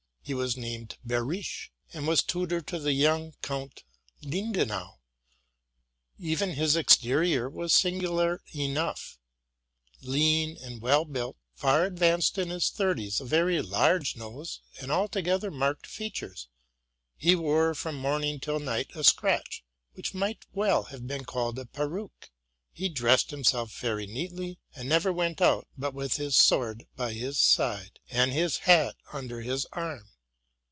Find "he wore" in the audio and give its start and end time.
17.17-17.73